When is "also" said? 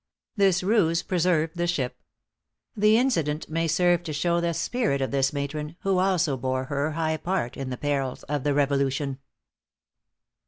5.99-6.35